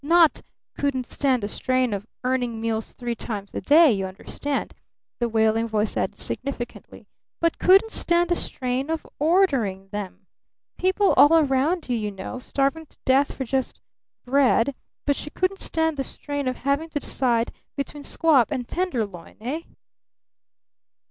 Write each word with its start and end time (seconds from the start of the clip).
Not 0.03 0.41
'couldn't 0.75 1.05
stand 1.05 1.43
the 1.43 1.47
strain 1.47 1.93
of 1.93 2.07
earning 2.23 2.59
meals 2.59 2.93
three 2.93 3.13
times 3.13 3.53
a 3.53 3.61
day' 3.61 3.91
you 3.91 4.07
understand," 4.07 4.73
the 5.19 5.29
wailing 5.29 5.67
voice 5.67 5.95
added 5.95 6.17
significantly, 6.17 7.05
"but 7.39 7.59
couldn't 7.59 7.91
stand 7.91 8.31
the 8.31 8.35
strain 8.35 8.89
of 8.89 9.05
ordering 9.19 9.89
'em. 9.93 10.25
People 10.79 11.13
all 11.17 11.37
around 11.37 11.87
you, 11.87 11.95
you 11.95 12.09
know, 12.09 12.39
starving 12.39 12.87
to 12.87 12.97
death 13.05 13.33
for 13.35 13.43
just 13.45 13.79
bread; 14.25 14.73
but 15.05 15.15
she 15.15 15.29
couldn't 15.29 15.59
stand 15.59 15.97
the 15.97 16.03
strain 16.03 16.47
of 16.47 16.55
having 16.55 16.89
to 16.89 16.99
decide 16.99 17.51
between 17.77 18.03
squab 18.03 18.47
and 18.49 18.67
tenderloin! 18.67 19.37
Eh?" 19.39 19.61